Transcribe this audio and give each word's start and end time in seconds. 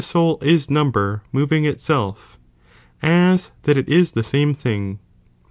goal 0.13 0.39
is 0.41 0.67
number 0.67 1.21
moving 1.31 1.63
itself, 1.63 2.39
as 3.03 3.51
that 3.61 3.77
it 3.77 3.87
is 3.87 4.13
the 4.13 4.21
2'\'^?'^g 4.21 4.25
same 4.25 4.53
thing. 4.55 4.99